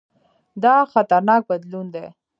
دا 0.63 0.75
خطرناک 0.91 1.41
بدلون 1.49 1.87
دی. 1.93 2.05